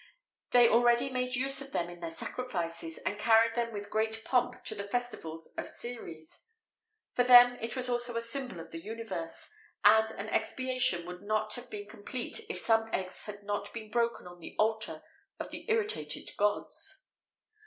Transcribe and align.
They 0.49 0.67
already 0.67 1.11
made 1.11 1.35
use 1.35 1.61
of 1.61 1.73
them 1.73 1.87
in 1.87 1.99
their 1.99 2.09
sacrifices, 2.09 2.97
and 3.05 3.19
carried 3.19 3.53
them 3.53 3.71
with 3.71 3.91
great 3.91 4.25
pomp 4.25 4.55
in 4.71 4.77
the 4.79 4.87
festivals 4.87 5.53
of 5.59 5.67
Ceres.[XVIII 5.67 6.23
67] 6.23 6.45
For 7.13 7.23
them 7.23 7.59
it 7.61 7.75
was 7.75 7.87
also 7.87 8.15
a 8.17 8.19
symbol 8.21 8.59
of 8.59 8.71
the 8.71 8.81
universe, 8.83 9.51
and 9.83 10.09
an 10.13 10.27
expiation 10.29 11.05
would 11.05 11.21
not 11.21 11.53
have 11.53 11.69
been 11.69 11.87
complete 11.87 12.41
if 12.49 12.57
some 12.57 12.89
eggs 12.91 13.25
had 13.25 13.43
not 13.43 13.71
been 13.75 13.91
broken 13.91 14.25
on 14.25 14.39
the 14.39 14.55
altar 14.57 15.03
of 15.37 15.51
the 15.51 15.65
irritated 15.69 16.31
gods. 16.35 17.05